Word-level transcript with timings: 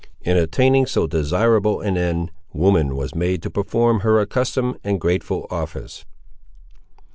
In 0.21 0.35
attaining 0.35 0.87
so 0.87 1.05
desirable 1.05 1.79
an 1.79 1.95
end, 1.95 2.31
woman 2.53 2.95
was 2.95 3.13
made 3.13 3.43
to 3.43 3.51
perform 3.51 3.99
her 3.99 4.19
accustomed 4.19 4.79
and 4.83 4.99
grateful 4.99 5.45
office. 5.51 6.05